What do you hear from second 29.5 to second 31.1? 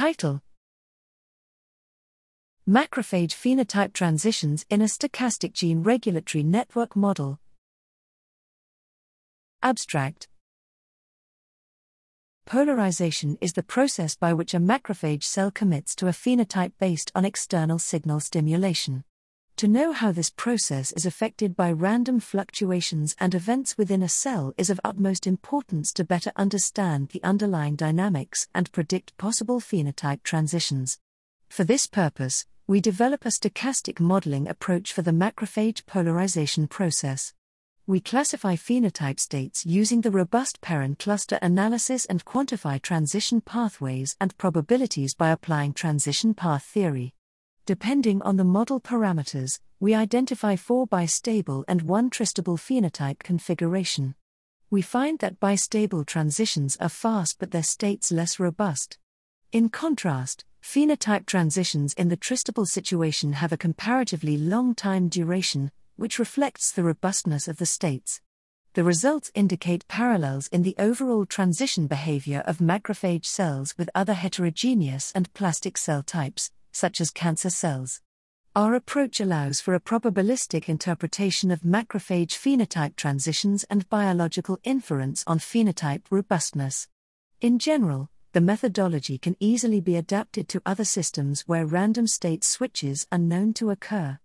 phenotype transitions.